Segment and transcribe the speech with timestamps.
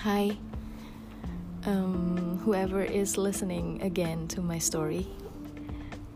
[0.00, 0.32] Hi,
[1.68, 5.04] um, whoever is listening again to my story.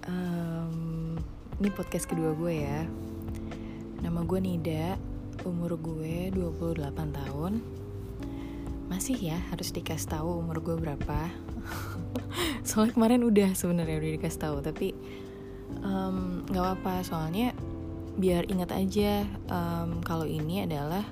[0.08, 1.20] Um,
[1.60, 2.88] ini podcast kedua gue ya.
[4.00, 4.96] Nama gue Nida,
[5.44, 7.60] umur gue 28 tahun.
[8.88, 11.28] Masih ya harus dikasih tahu umur gue berapa.
[12.64, 14.96] soalnya kemarin udah sebenarnya udah dikasih tahu, tapi
[15.84, 17.52] um, nggak um, apa-apa soalnya
[18.16, 21.04] biar ingat aja um, kalau ini adalah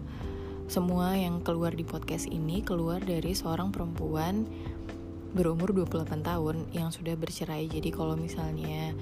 [0.72, 4.48] semua yang keluar di podcast ini keluar dari seorang perempuan
[5.36, 7.68] berumur 28 tahun yang sudah bercerai.
[7.68, 8.96] Jadi kalau misalnya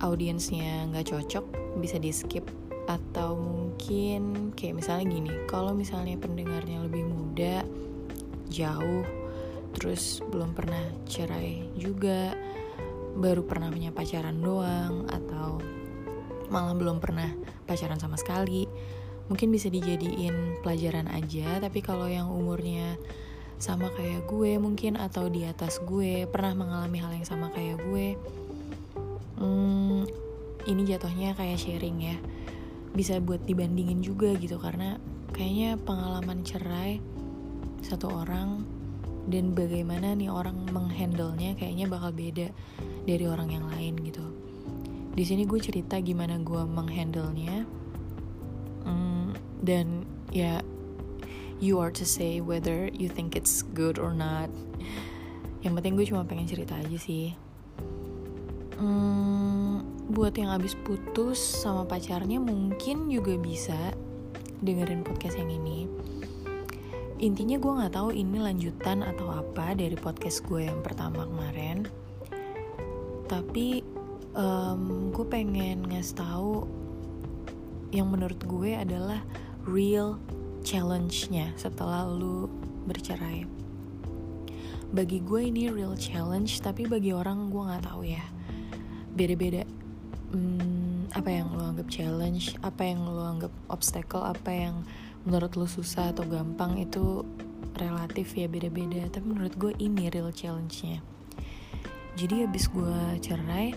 [0.00, 1.44] audiensnya nggak cocok
[1.84, 2.48] bisa di skip
[2.88, 7.60] atau mungkin kayak misalnya gini kalau misalnya pendengarnya lebih muda
[8.48, 9.04] jauh
[9.76, 12.32] terus belum pernah cerai juga
[13.20, 15.60] baru pernah punya pacaran doang atau
[16.48, 17.28] malah belum pernah
[17.68, 18.64] pacaran sama sekali
[19.30, 22.98] mungkin bisa dijadiin pelajaran aja tapi kalau yang umurnya
[23.62, 28.18] sama kayak gue mungkin atau di atas gue pernah mengalami hal yang sama kayak gue
[29.40, 30.04] hmm,
[30.68, 32.16] ini jatuhnya kayak sharing ya.
[32.92, 35.00] Bisa buat dibandingin juga gitu karena
[35.32, 37.00] kayaknya pengalaman cerai
[37.80, 38.66] satu orang
[39.30, 42.50] dan bagaimana nih orang menghandlenya kayaknya bakal beda
[43.06, 44.26] dari orang yang lain gitu.
[45.14, 47.79] Di sini gue cerita gimana gue menghandlenya mm,
[49.70, 50.02] dan
[50.34, 50.58] ya
[51.62, 54.50] you are to say whether you think it's good or not.
[55.62, 57.36] Yang penting gue cuma pengen cerita aja sih.
[58.80, 63.94] Mm, buat yang abis putus sama pacarnya mungkin juga bisa
[64.64, 65.86] dengerin podcast yang ini.
[67.20, 71.84] Intinya gue nggak tahu ini lanjutan atau apa dari podcast gue yang pertama kemarin.
[73.28, 73.84] Tapi
[74.32, 76.64] um, gue pengen ngasih tahu
[77.92, 79.20] yang menurut gue adalah
[79.68, 80.16] real
[80.64, 82.48] challenge-nya setelah lu
[82.88, 83.44] bercerai.
[84.90, 88.24] Bagi gue ini real challenge, tapi bagi orang gue nggak tahu ya.
[89.14, 89.62] Beda-beda.
[90.30, 94.82] Hmm, apa yang lo anggap challenge, apa yang lo anggap obstacle, apa yang
[95.26, 97.22] menurut lo susah atau gampang itu
[97.78, 99.06] relatif ya beda-beda.
[99.10, 101.02] Tapi menurut gue ini real challenge-nya.
[102.18, 103.70] Jadi abis gue cerai,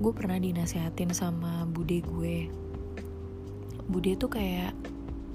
[0.00, 2.48] gue pernah dinasehatin sama bude gue
[3.90, 4.72] bude tuh kayak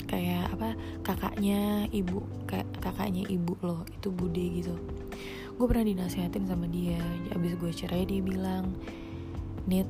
[0.03, 4.75] kayak apa kakaknya ibu kayak kakaknya ibu loh itu bude gitu.
[5.55, 6.99] Gue pernah dinasehatin sama dia
[7.31, 8.75] abis gue cerai dia bilang
[9.65, 9.87] nit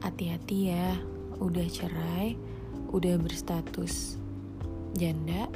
[0.00, 0.96] hati-hati ya
[1.38, 2.34] udah cerai
[2.90, 4.16] udah berstatus
[4.96, 5.48] janda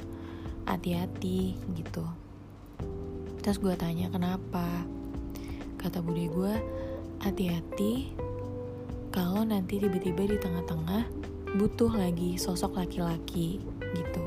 [0.68, 2.04] hati-hati gitu.
[3.40, 4.66] Terus gue tanya kenapa?
[5.78, 6.54] Kata bude gue
[7.22, 8.12] hati-hati
[9.14, 11.15] kalau nanti tiba-tiba di tengah-tengah
[11.54, 13.62] butuh lagi sosok laki-laki
[13.94, 14.24] gitu.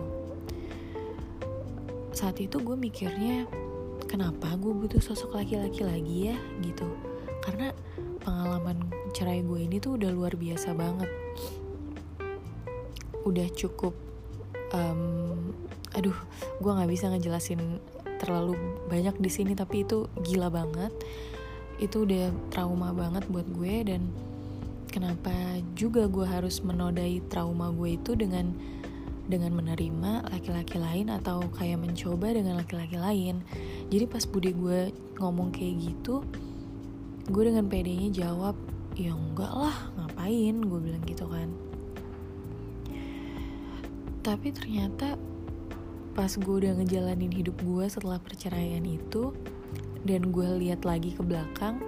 [2.16, 3.44] Saat itu gue mikirnya
[4.07, 6.88] kenapa gue butuh sosok laki-laki lagi ya gitu.
[7.44, 7.75] Karena
[8.24, 11.12] pengalaman cerai gue ini tuh udah luar biasa banget.
[13.28, 13.94] Udah cukup
[14.72, 15.51] um,
[15.97, 16.16] aduh
[16.62, 17.81] gue nggak bisa ngejelasin
[18.19, 18.56] terlalu
[18.91, 20.91] banyak di sini tapi itu gila banget.
[21.80, 24.12] Itu udah trauma banget buat gue dan
[24.90, 25.32] kenapa
[25.78, 28.52] juga gue harus menodai trauma gue itu dengan
[29.30, 33.46] dengan menerima laki-laki lain atau kayak mencoba dengan laki-laki lain.
[33.94, 34.90] Jadi pas bude gue
[35.22, 36.26] ngomong kayak gitu
[37.30, 38.58] gue dengan pedenya jawab
[38.98, 40.58] ya enggak lah ngapain?
[40.66, 41.54] Gue bilang gitu kan.
[44.26, 45.14] Tapi ternyata
[46.18, 49.32] pas gue udah ngejalanin hidup gue setelah perceraian itu
[50.04, 51.80] dan gue lihat lagi ke belakang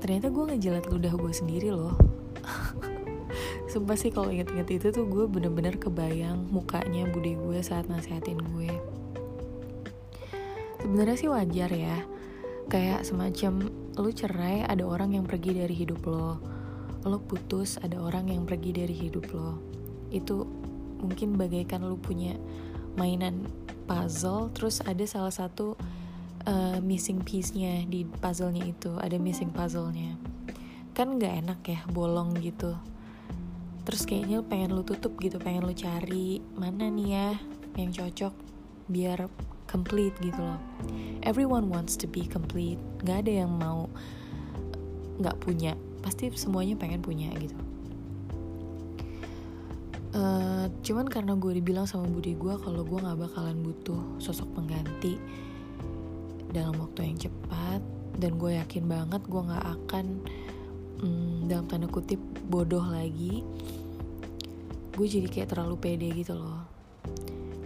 [0.00, 1.94] ternyata gue ngejilat ludah gue sendiri loh
[3.72, 8.70] Sumpah sih kalau inget-inget itu tuh gue bener-bener kebayang mukanya bude gue saat nasihatin gue.
[10.86, 11.98] Sebenarnya sih wajar ya
[12.70, 16.38] Kayak semacam lu cerai ada orang yang pergi dari hidup lo
[17.02, 19.58] Lo putus ada orang yang pergi dari hidup lo.
[20.14, 20.46] Itu
[21.02, 22.38] mungkin bagaikan lu punya
[22.94, 23.50] mainan
[23.90, 25.74] puzzle Terus ada salah satu
[26.46, 30.25] uh, missing piece-nya di puzzle-nya itu ada missing puzzle-nya
[30.96, 32.72] kan nggak enak ya bolong gitu.
[33.84, 37.28] Terus kayaknya pengen lu tutup gitu pengen lu cari mana nih ya
[37.76, 38.32] yang cocok
[38.88, 39.28] biar
[39.68, 40.56] complete gitu loh.
[41.20, 42.80] Everyone wants to be complete.
[43.04, 43.92] Nggak ada yang mau
[45.20, 45.76] nggak punya.
[46.00, 47.54] Pasti semuanya pengen punya gitu.
[50.16, 55.20] Uh, cuman karena gue dibilang sama budi gue kalau gue nggak bakalan butuh sosok pengganti
[56.56, 57.84] dalam waktu yang cepat
[58.16, 60.24] dan gue yakin banget gue nggak akan
[61.00, 63.44] hmm, dalam tanda kutip bodoh lagi.
[64.96, 66.64] Gue jadi kayak terlalu pede gitu loh.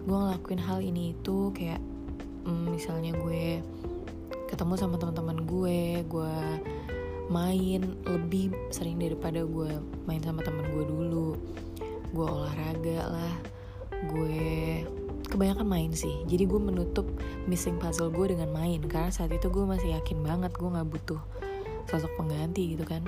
[0.02, 1.78] Gue ngelakuin hal ini itu kayak
[2.46, 3.62] mm, misalnya gue
[4.50, 6.34] ketemu sama teman-teman gue gue
[7.30, 9.70] main lebih sering daripada gue
[10.10, 11.38] main sama teman gue dulu.
[12.10, 13.34] Gue olahraga lah
[14.10, 14.82] gue
[15.30, 16.26] kebanyakan main sih.
[16.26, 17.06] Jadi gue menutup
[17.46, 21.22] missing puzzle gue dengan main karena saat itu gue masih yakin banget gue nggak butuh
[21.90, 23.02] sosok pengganti gitu kan.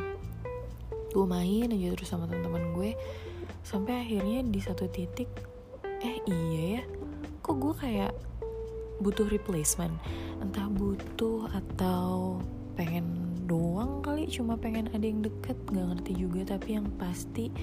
[1.14, 2.99] Gue main aja terus sama teman-teman gue
[3.62, 5.31] sampai akhirnya di satu titik
[6.02, 6.82] eh iya ya
[7.46, 8.12] kok gue kayak
[8.99, 9.94] butuh replacement?
[10.43, 12.43] Entah butuh atau
[12.75, 13.06] pengen
[13.46, 16.58] doang kali cuma pengen ada yang deket gak ngerti juga.
[16.58, 17.55] Tapi yang pasti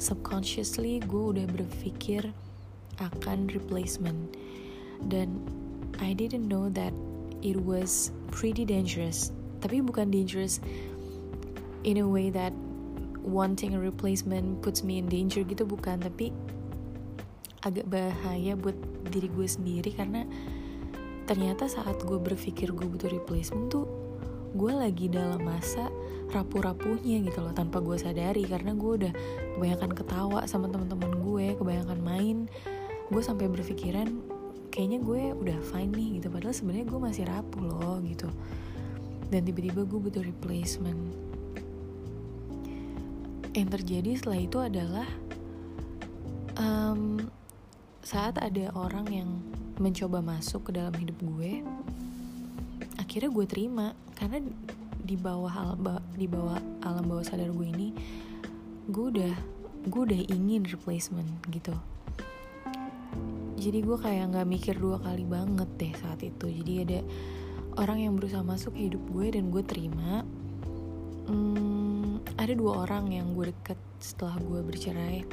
[0.00, 2.24] subconsciously gue udah berpikir
[3.00, 4.32] akan replacement.
[5.04, 5.44] Dan
[6.00, 6.92] I didn't know that
[7.44, 9.28] it was pretty dangerous
[9.64, 10.60] tapi bukan dangerous
[11.88, 12.52] in a way that
[13.24, 15.96] wanting a replacement puts me in danger gitu bukan.
[16.04, 16.28] Tapi
[17.64, 18.76] agak bahaya buat
[19.08, 20.28] diri gue sendiri karena
[21.24, 23.88] ternyata saat gue berpikir gue butuh replacement tuh
[24.52, 25.88] gue lagi dalam masa
[26.28, 28.44] rapuh-rapuhnya gitu loh tanpa gue sadari.
[28.44, 29.12] Karena gue udah
[29.56, 32.36] kebanyakan ketawa sama teman-teman gue kebanyakan main.
[33.08, 34.12] Gue sampai berpikiran
[34.68, 36.28] kayaknya gue udah fine nih gitu.
[36.28, 38.28] Padahal sebenarnya gue masih rapuh loh gitu
[39.34, 41.10] dan tiba-tiba gue butuh replacement.
[43.50, 45.08] Yang terjadi setelah itu adalah
[46.54, 47.18] um,
[48.06, 49.30] saat ada orang yang
[49.82, 51.66] mencoba masuk ke dalam hidup gue
[52.94, 53.86] akhirnya gue terima.
[54.14, 54.38] Karena
[55.02, 55.82] di bawah alam
[56.14, 57.90] di bawah alam bawah sadar gue ini
[58.86, 59.34] gue udah
[59.90, 61.74] gue udah ingin replacement gitu.
[63.58, 66.46] Jadi gue kayak nggak mikir dua kali banget deh saat itu.
[66.62, 67.00] Jadi ada
[67.78, 70.22] orang yang berusaha masuk hidup gue dan gue terima
[71.26, 75.24] hmm, ada dua orang yang gue deket setelah gue bercerai.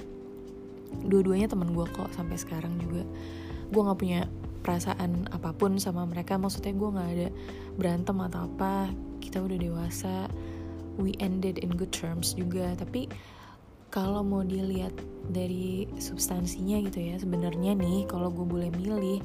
[1.08, 3.04] Dua-duanya teman gue kok sampai sekarang juga.
[3.72, 4.22] Gue nggak punya
[4.62, 7.28] perasaan apa pun sama mereka maksudnya gue nggak ada
[7.76, 8.92] berantem atau apa.
[9.24, 10.28] Kita udah dewasa
[11.00, 12.76] we ended in good terms juga.
[12.76, 13.08] Tapi
[13.92, 14.96] kalau mau dilihat
[15.28, 19.20] dari substansinya gitu ya sebenarnya nih kalau gue boleh milih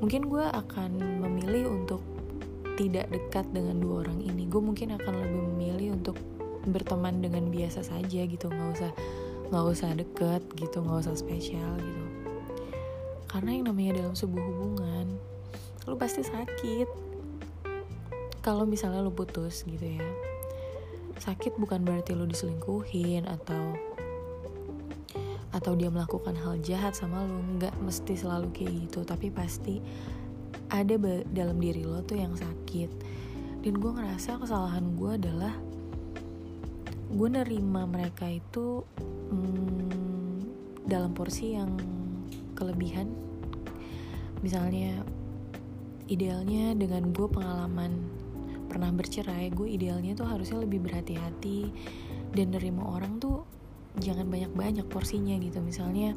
[0.00, 2.00] mungkin gue akan memilih untuk
[2.74, 6.18] tidak dekat dengan dua orang ini gue mungkin akan lebih memilih untuk
[6.64, 8.46] berteman dengan biasa saja gitu.
[8.50, 8.92] Nggak usah
[9.52, 12.04] nggak usah deket gitu nggak usah spesial gitu.
[13.30, 15.06] Karena yang namanya dalam sebuah hubungan
[15.84, 16.88] lu pasti sakit.
[18.40, 20.04] Kalau misalnya lu putus gitu ya
[21.24, 23.78] sakit bukan berarti lu diselingkuhin atau
[25.54, 29.06] atau dia melakukan hal jahat sama lu nggak mesti selalu kayak gitu.
[29.06, 29.78] Tapi pasti
[30.70, 30.94] ada
[31.28, 32.90] dalam diri lo tuh yang sakit.
[33.64, 35.54] Dan gue ngerasa kesalahan gue adalah
[37.14, 38.84] gue nerima mereka itu
[39.30, 41.76] hmm, dalam porsi yang
[42.56, 43.08] kelebihan.
[44.44, 45.00] Misalnya
[46.08, 47.92] idealnya dengan gue pengalaman
[48.68, 51.70] pernah bercerai gue idealnya tuh harusnya lebih berhati-hati
[52.34, 53.46] dan nerima orang tuh
[54.02, 55.62] jangan banyak-banyak porsinya gitu.
[55.62, 56.12] Misalnya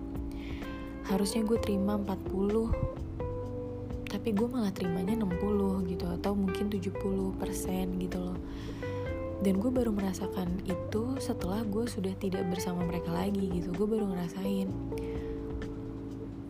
[1.07, 3.26] harusnya gue terima 40
[4.27, 7.39] tapi gue malah terimanya 60 gitu atau mungkin 70%
[7.95, 8.35] gitu loh.
[9.39, 13.71] Dan gue baru merasakan itu setelah gue sudah tidak bersama mereka lagi gitu.
[13.71, 14.67] Gue baru ngerasain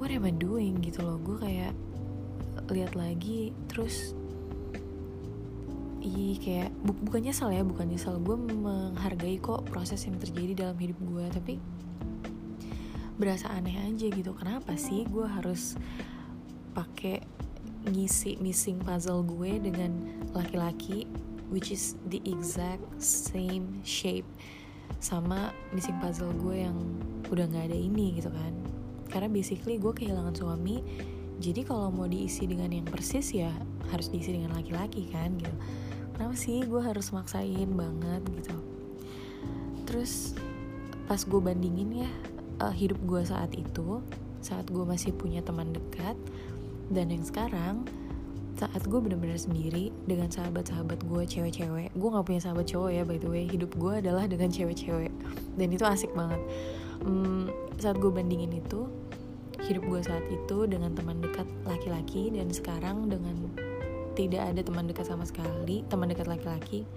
[0.01, 1.21] what am I doing gitu loh.
[1.21, 1.77] Gue kayak
[2.73, 4.17] lihat lagi terus
[6.01, 10.77] ih kayak bu bukan nyesal ya bukan nyesal gue menghargai kok proses yang terjadi dalam
[10.81, 11.53] hidup gue tapi
[13.21, 14.33] berasa aneh aja gitu.
[14.33, 15.77] Kenapa sih gue harus
[16.73, 17.37] pakai
[17.87, 19.95] ngisi missing puzzle gue dengan
[20.35, 21.07] laki-laki
[21.47, 24.27] which is the exact same shape
[24.99, 26.77] sama missing puzzle gue yang
[27.31, 28.53] udah nggak ada ini gitu kan.
[29.07, 30.83] Karena basically gue kehilangan suami
[31.37, 33.53] jadi kalau mau diisi dengan yang persis ya
[33.93, 35.53] harus diisi dengan laki-laki kan gitu.
[36.17, 38.57] Kenapa sih gue harus maksain banget gitu.
[39.85, 40.33] Terus
[41.05, 42.09] pas gue bandingin ya
[42.59, 44.01] uh, hidup gue saat itu
[44.41, 46.17] saat gue masih punya teman dekat
[46.91, 47.83] dan yang sekarang
[48.57, 53.21] saat gue bener-bener sendiri dengan sahabat-sahabat gue cewek-cewek gue gak punya sahabat cowok ya by
[53.21, 55.13] the way hidup gue adalah dengan cewek-cewek.
[55.57, 56.41] Dan itu asik banget.
[57.05, 58.89] Hmm, saat gue bandingin itu
[59.61, 63.49] hidup gue saat itu dengan teman dekat laki-laki dan sekarang dengan
[64.17, 66.89] tidak ada teman dekat sama sekali teman dekat laki-laki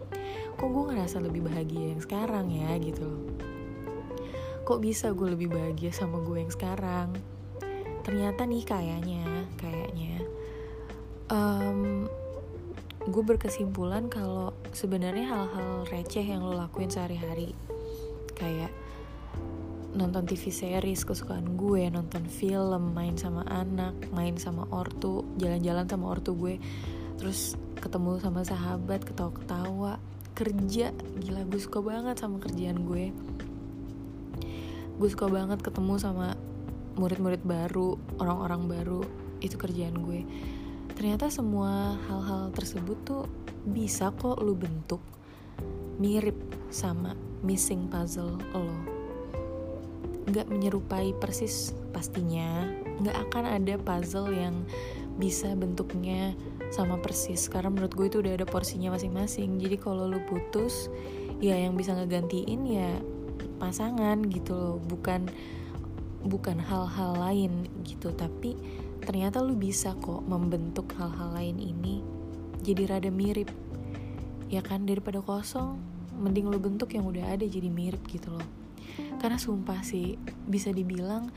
[0.57, 3.25] kok gue ngerasa lebih bahagia yang sekarang ya gitu loh.
[4.65, 7.17] Kok bisa gue lebih bahagia sama gue yang sekarang
[8.03, 9.25] ternyata nih kayaknya
[9.57, 10.25] kayaknya.
[11.31, 12.11] Um,
[13.07, 17.57] gue berkesimpulan kalau sebenarnya hal-hal receh yang lo lakuin sehari-hari
[18.37, 18.69] kayak
[19.97, 26.13] nonton TV series kesukaan gue nonton film main sama anak main sama ortu jalan-jalan sama
[26.13, 26.61] ortu gue
[27.19, 29.97] terus ketemu sama sahabat ketawa-ketawa
[30.41, 33.13] kerja gila gue suka banget sama kerjaan gue.
[34.97, 36.33] Gue suka banget ketemu sama
[37.01, 39.01] murid-murid baru orang-orang baru
[39.41, 40.21] itu kerjaan gue.
[40.93, 43.25] Ternyata semua hal-hal tersebut tuh
[43.65, 45.01] bisa kok lu bentuk
[45.97, 46.37] mirip
[46.69, 48.69] sama missing puzzle lo.
[50.29, 52.69] Nggak menyerupai persis pastinya.
[53.01, 54.69] Nggak akan ada puzzle yang
[55.17, 56.37] bisa bentuknya
[56.69, 57.49] sama persis.
[57.49, 59.57] Karena menurut gue itu udah ada porsinya masing-masing.
[59.57, 60.93] Jadi kalau lu putus
[61.41, 63.01] ya yang bisa ngegantiin ya
[63.57, 64.77] pasangan gitu loh.
[64.85, 65.33] Bukan
[66.21, 68.57] bukan hal-hal lain gitu tapi
[69.01, 72.05] ternyata lu bisa kok membentuk hal-hal lain ini
[72.61, 73.49] jadi rada mirip
[74.51, 74.85] ya kan?
[74.85, 75.79] Daripada kosong
[76.21, 78.49] mending lu bentuk yang udah ada jadi mirip gitu loh.
[79.23, 81.31] Karena sumpah sih bisa dibilang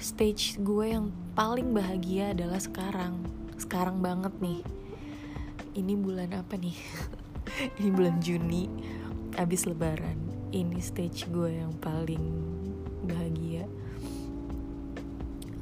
[0.00, 3.20] stage gue yang paling bahagia adalah sekarang.
[3.60, 4.64] Sekarang banget nih.
[5.76, 6.74] Ini bulan apa nih?
[7.78, 8.66] Ini bulan Juni
[9.36, 10.18] abis lebaran.
[10.50, 12.24] Ini stage gue yang paling
[13.06, 13.68] bahagia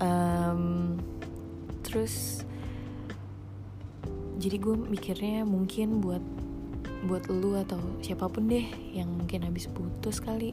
[0.00, 0.96] um,
[1.84, 2.44] terus
[4.40, 6.24] jadi gue mikirnya mungkin buat
[7.04, 10.52] buat lu atau siapa pun deh yang mungkin habis putus kali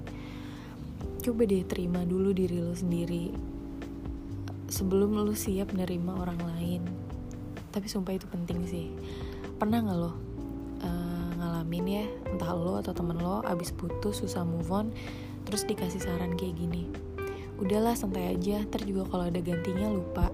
[1.23, 3.31] coba deh terima dulu diri lu sendiri
[4.67, 6.83] sebelum lu siap nerima orang lain.
[7.71, 8.91] Tapi sumpah itu penting sih.
[9.55, 10.11] Pernah nggak lo
[10.83, 14.93] uh, ngalamin ya entah lo atau temen lo abis putus susah move on
[15.47, 16.89] terus dikasih saran kayak gini
[17.57, 18.61] udahlah santai aja.
[18.65, 20.29] Ntar juga kalau ada gantinya lupa.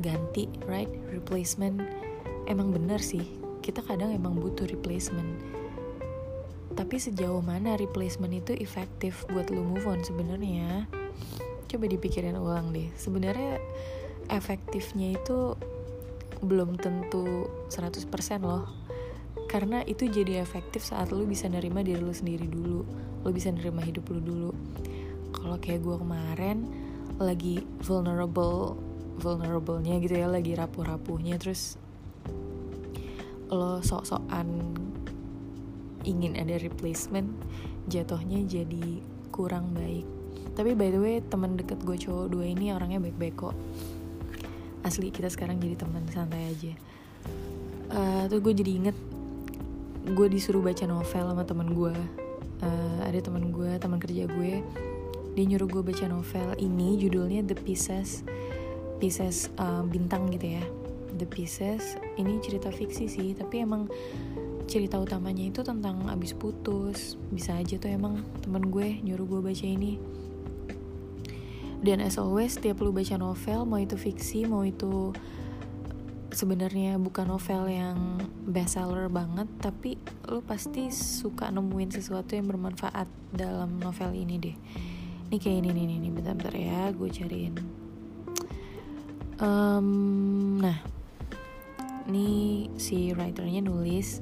[0.00, 0.90] Ganti right?
[1.12, 1.80] Replacement.
[2.48, 3.22] Emang bener sih
[3.62, 5.38] kita kadang emang butuh replacement.
[6.74, 10.90] Tapi sejauh mana replacement itu efektif buat lu move on sebenarnya?
[11.70, 12.90] Coba dipikirin ulang deh.
[12.98, 13.62] Sebenarnya
[14.32, 15.54] efektifnya itu
[16.42, 18.02] belum tentu 100%
[18.42, 18.66] loh.
[19.46, 22.82] Karena itu jadi efektif saat lu bisa nerima diri lu sendiri dulu.
[23.22, 24.52] Lu bisa nerima hidup lu dulu
[25.34, 26.68] kalau kayak gue kemarin
[27.20, 28.78] lagi vulnerable
[29.20, 31.76] vulnerablenya gitu ya lagi rapuh-rapuhnya terus
[33.52, 34.48] lo sok-sokan
[36.08, 37.28] ingin ada replacement
[37.86, 40.08] jatuhnya jadi kurang baik.
[40.52, 43.56] Tapi by the way teman deket gue cowok dua ini orangnya baik-baik kok.
[44.82, 46.72] Asli kita sekarang jadi teman santai aja.
[47.92, 48.96] Uh, tuh gue jadi inget
[50.02, 51.94] gue disuruh baca novel sama teman gue
[52.64, 54.64] uh, ada teman gue teman kerja gue
[55.32, 58.20] dia nyuruh gue baca novel ini judulnya The Pieces
[59.02, 60.64] Pieces uh, bintang gitu ya.
[61.18, 63.90] The Pieces ini cerita fiksi sih tapi emang
[64.70, 67.18] cerita utamanya itu tentang abis putus.
[67.34, 69.98] Bisa aja tuh emang temen gue nyuruh gue baca ini.
[71.82, 75.10] Dan as always tiap lu baca novel mau itu fiksi mau itu
[76.30, 83.82] sebenarnya bukan novel yang bestseller banget tapi lu pasti suka nemuin sesuatu yang bermanfaat dalam
[83.82, 84.56] novel ini deh
[85.32, 87.56] ini kayak ini nih nih bentar-bentar ya gue cariin.
[89.40, 90.76] Um, nah.
[92.04, 94.20] Ini si writernya nulis.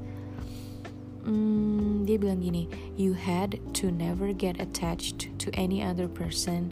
[1.26, 6.70] Um, dia bilang gini you had to never get attached to any other person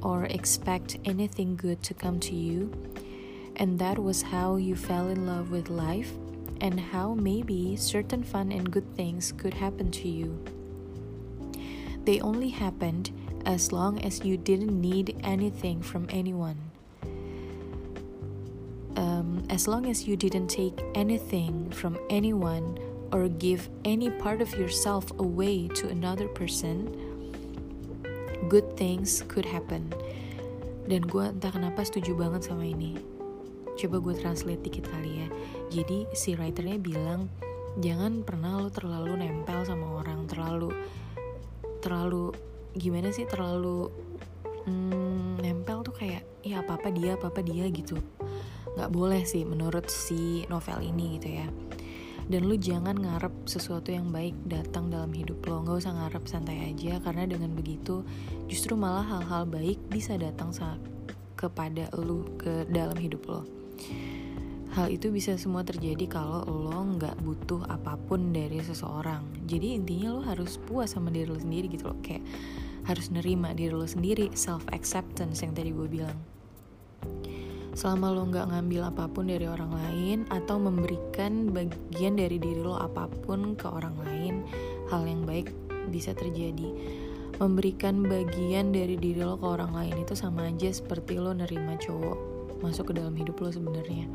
[0.00, 2.72] or expect anything good to come to you.
[3.60, 6.16] And that was how you fell in love with life
[6.64, 10.40] and how maybe certain fun and good things could happen to you.
[12.08, 13.12] They only happened
[13.46, 16.56] as long as you didn't need anything from anyone.
[18.96, 22.78] Um, as long as you didn't take anything from anyone
[23.12, 26.88] or give any part of yourself away to another person,
[28.48, 29.92] good things could happen.
[30.84, 32.96] Dan gue entah kenapa setuju banget sama ini.
[33.74, 35.28] Coba gue translate dikit kali ya.
[35.72, 37.26] Jadi si writernya bilang
[37.82, 40.70] jangan pernah lo terlalu nempel sama orang, terlalu
[41.82, 42.30] terlalu
[42.74, 43.90] gimana sih terlalu
[44.66, 47.98] hmm, nempel tuh kayak ya apa apa dia apa apa dia gitu.
[48.74, 51.46] Nggak boleh sih menurut si novel ini gitu ya.
[52.24, 55.60] Dan lu jangan ngarep sesuatu yang baik datang dalam hidup lo.
[55.60, 58.02] Nggak usah ngarep santai aja karena dengan begitu
[58.48, 60.50] justru malah hal-hal baik bisa datang
[61.36, 63.42] kepada lu ke dalam hidup lo.
[64.74, 69.22] Hal itu bisa semua terjadi kalau lo nggak butuh apa pun dari seseorang.
[69.46, 71.98] Jadi intinya lo harus puas sama diri lo sendiri gitu loh.
[72.02, 72.26] Kayak
[72.84, 76.16] harus nerima diri lo sendiri self acceptance yang tadi gue bilang.
[77.74, 82.78] Selama lo nggak ngambil apa pun dari orang lain atau memberikan bagian dari diri lo
[82.78, 84.46] apa pun ke orang lain
[84.94, 85.50] hal yang baik
[85.90, 86.70] bisa terjadi.
[87.42, 92.34] Memberikan bagian dari diri lo ke orang lain itu sama aja seperti lo nerima cowok
[92.62, 94.06] masuk ke dalam hidup lo sebenarnya.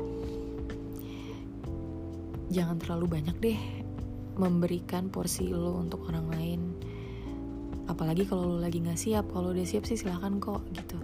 [2.50, 3.60] Jangan terlalu banyak deh
[4.40, 6.60] memberikan porsi lo untuk orang lain
[7.90, 10.98] apalagi kalau lo lagi nggak siap kalau udah siap sih silahkan kok gitu.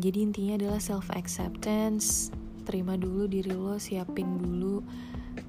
[0.00, 2.34] Jadi intinya adalah self acceptance
[2.64, 4.82] terima dulu diri lo siapin dulu.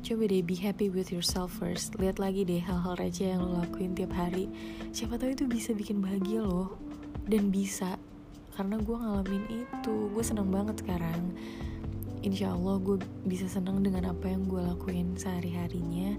[0.02, 1.98] Coba deh be happy with yourself first.
[1.98, 4.50] Lihat lagi deh hal-hal receh yang lo lakuin tiap hari.
[4.94, 6.74] Siapa tahu itu bisa bikin bahagia lo
[7.30, 7.98] dan bisa.
[8.58, 9.96] Karena gue ngalamin itu.
[10.12, 11.34] Gue seneng banget sekarang.
[12.22, 16.14] Insya Allah gue bisa senang dengan apa yang gue lakuin sehari-harinya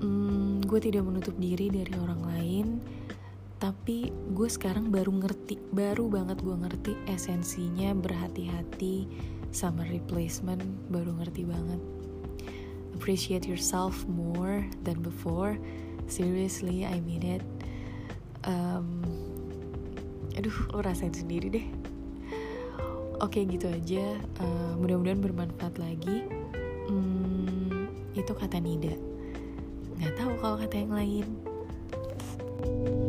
[0.00, 2.66] hmm, gue tidak menutup diri dari orang lain
[3.60, 9.04] tapi gue sekarang baru ngerti baru banget gue ngerti esensinya berhati-hati
[9.52, 11.80] sama replacement baru ngerti banget.
[12.96, 15.60] Appreciate yourself more than before.
[16.08, 17.44] Seriously I mean it.
[18.48, 19.04] Um,
[20.32, 21.66] aduh lo rasain sendiri deh.
[23.20, 24.16] Oke gitu aja.
[24.40, 26.24] Uh, mudah-mudahan bermanfaat lagi.
[26.88, 29.09] Hmm, itu kata Nida
[30.00, 31.26] nggak tahu kalau kata yang lain.
[32.60, 32.99] thank you